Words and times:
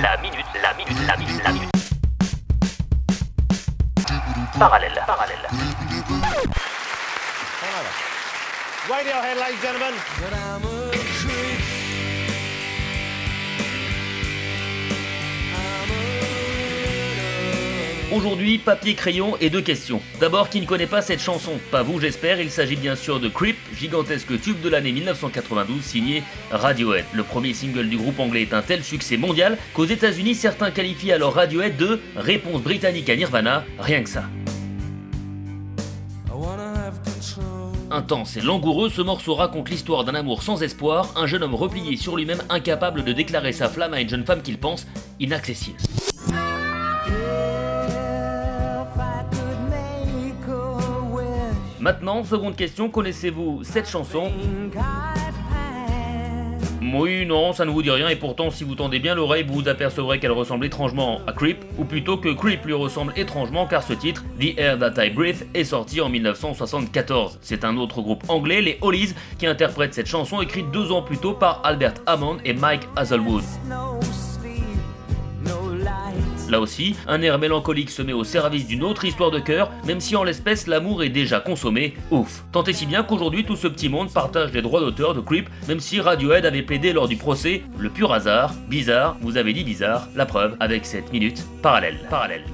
La 0.00 0.16
minute, 0.22 0.44
la 0.62 0.72
minute, 0.72 1.06
la 1.06 1.16
minute, 1.16 1.42
la 1.44 1.52
minute. 1.52 1.70
Parallèle, 4.58 5.02
parallèle. 5.06 5.48
Radiohead, 8.88 9.36
ladies 9.36 9.64
and 9.64 9.78
gentlemen. 9.78 10.81
Aujourd'hui, 18.12 18.58
papier 18.58 18.94
crayon 18.94 19.38
et 19.40 19.48
deux 19.48 19.62
questions. 19.62 20.02
D'abord, 20.20 20.50
qui 20.50 20.60
ne 20.60 20.66
connaît 20.66 20.86
pas 20.86 21.00
cette 21.00 21.22
chanson? 21.22 21.52
Pas 21.70 21.82
vous, 21.82 21.98
j'espère. 21.98 22.42
Il 22.42 22.50
s'agit 22.50 22.76
bien 22.76 22.94
sûr 22.94 23.20
de 23.20 23.28
Creep, 23.28 23.56
gigantesque 23.74 24.38
tube 24.38 24.60
de 24.60 24.68
l'année 24.68 24.92
1992 24.92 25.82
signé 25.82 26.22
Radiohead. 26.50 27.06
Le 27.14 27.22
premier 27.22 27.54
single 27.54 27.88
du 27.88 27.96
groupe 27.96 28.20
anglais 28.20 28.42
est 28.42 28.52
un 28.52 28.60
tel 28.60 28.84
succès 28.84 29.16
mondial 29.16 29.56
qu'aux 29.72 29.86
États-Unis, 29.86 30.34
certains 30.34 30.70
qualifient 30.70 31.12
alors 31.12 31.32
Radiohead 31.32 31.78
de 31.78 32.00
réponse 32.14 32.60
britannique 32.60 33.08
à 33.08 33.16
Nirvana, 33.16 33.64
rien 33.78 34.02
que 34.02 34.10
ça. 34.10 34.24
Intense 37.90 38.36
et 38.36 38.42
langoureux, 38.42 38.90
ce 38.90 39.00
morceau 39.00 39.34
raconte 39.34 39.70
l'histoire 39.70 40.04
d'un 40.04 40.14
amour 40.14 40.42
sans 40.42 40.62
espoir, 40.62 41.12
un 41.16 41.26
jeune 41.26 41.42
homme 41.42 41.54
replié 41.54 41.96
sur 41.96 42.16
lui-même 42.16 42.42
incapable 42.50 43.04
de 43.04 43.12
déclarer 43.12 43.52
sa 43.52 43.70
flamme 43.70 43.94
à 43.94 44.00
une 44.02 44.08
jeune 44.08 44.26
femme 44.26 44.42
qu'il 44.42 44.58
pense 44.58 44.86
inaccessible. 45.18 45.78
Maintenant, 51.82 52.22
seconde 52.22 52.54
question, 52.54 52.88
connaissez-vous 52.88 53.64
cette 53.64 53.88
chanson? 53.88 54.30
Oui, 56.94 57.26
non, 57.26 57.52
ça 57.52 57.64
ne 57.64 57.72
vous 57.72 57.82
dit 57.82 57.90
rien, 57.90 58.08
et 58.08 58.14
pourtant, 58.14 58.52
si 58.52 58.62
vous 58.62 58.76
tendez 58.76 59.00
bien 59.00 59.16
l'oreille, 59.16 59.44
vous 59.48 59.66
apercevrez 59.66 60.20
qu'elle 60.20 60.30
ressemble 60.30 60.64
étrangement 60.66 61.20
à 61.26 61.32
Creep, 61.32 61.64
ou 61.78 61.84
plutôt 61.84 62.18
que 62.18 62.28
Creep 62.28 62.64
lui 62.66 62.72
ressemble 62.72 63.12
étrangement 63.16 63.66
car 63.66 63.82
ce 63.82 63.94
titre, 63.94 64.22
The 64.38 64.56
Air 64.58 64.78
That 64.78 65.04
I 65.04 65.10
Breathe, 65.10 65.48
est 65.54 65.64
sorti 65.64 66.00
en 66.00 66.08
1974. 66.08 67.40
C'est 67.42 67.64
un 67.64 67.76
autre 67.76 68.00
groupe 68.00 68.22
anglais, 68.28 68.62
les 68.62 68.78
Hollies, 68.80 69.14
qui 69.40 69.48
interprète 69.48 69.92
cette 69.92 70.06
chanson 70.06 70.40
écrite 70.40 70.70
deux 70.70 70.92
ans 70.92 71.02
plus 71.02 71.18
tôt 71.18 71.32
par 71.32 71.62
Albert 71.64 71.94
Hammond 72.06 72.36
et 72.44 72.54
Mike 72.54 72.82
Hazelwood. 72.94 73.42
Là 76.52 76.60
aussi, 76.60 76.94
un 77.08 77.22
air 77.22 77.38
mélancolique 77.38 77.88
se 77.88 78.02
met 78.02 78.12
au 78.12 78.24
service 78.24 78.66
d'une 78.66 78.82
autre 78.82 79.06
histoire 79.06 79.30
de 79.30 79.38
cœur, 79.38 79.70
même 79.86 80.00
si 80.00 80.16
en 80.16 80.22
l'espèce 80.22 80.66
l'amour 80.66 81.02
est 81.02 81.08
déjà 81.08 81.40
consommé, 81.40 81.94
ouf. 82.10 82.44
Tant 82.52 82.62
et 82.64 82.74
si 82.74 82.84
bien 82.84 83.02
qu'aujourd'hui 83.02 83.46
tout 83.46 83.56
ce 83.56 83.68
petit 83.68 83.88
monde 83.88 84.12
partage 84.12 84.52
les 84.52 84.60
droits 84.60 84.80
d'auteur 84.80 85.14
de 85.14 85.20
Creep, 85.20 85.48
même 85.66 85.80
si 85.80 85.98
Radiohead 85.98 86.44
avait 86.44 86.60
plaidé 86.60 86.92
lors 86.92 87.08
du 87.08 87.16
procès 87.16 87.62
le 87.78 87.88
pur 87.88 88.12
hasard, 88.12 88.52
bizarre, 88.68 89.16
vous 89.22 89.38
avez 89.38 89.54
dit 89.54 89.64
bizarre, 89.64 90.08
la 90.14 90.26
preuve 90.26 90.54
avec 90.60 90.84
cette 90.84 91.10
minute 91.10 91.42
parallèle, 91.62 91.96
parallèle. 92.10 92.44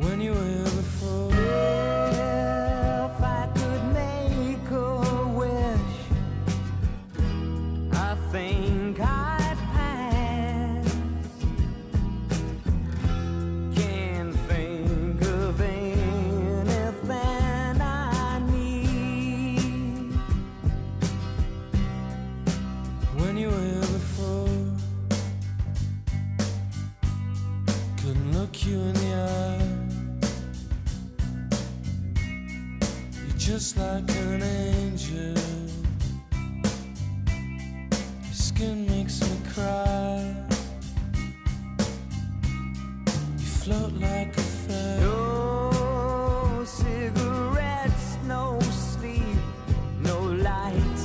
When 0.00 0.20
you 0.20 0.59
just 33.40 33.78
like 33.78 34.10
an 34.16 34.42
angel. 34.42 35.34
Your 38.22 38.34
skin 38.34 38.86
makes 38.86 39.22
me 39.22 39.36
cry. 39.54 40.36
You 43.38 43.46
float 43.62 43.94
like 43.94 44.36
a 44.36 44.40
feather. 44.40 45.00
No 45.00 46.64
cigarettes, 46.66 48.18
no 48.26 48.58
sleep, 48.60 49.38
no 50.00 50.20
light, 50.20 51.00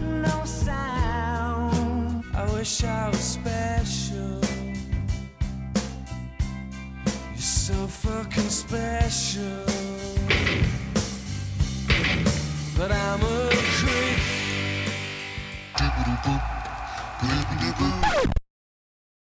no 0.00 0.44
sound. 0.44 2.24
I 2.32 2.44
wish 2.52 2.84
I 2.84 3.08
was 3.08 3.18
special. 3.18 4.39
So 7.70 7.86
fucking 7.86 8.50
special. 8.50 9.64
But 12.76 12.90
I'm 12.90 13.22
a 13.22 13.49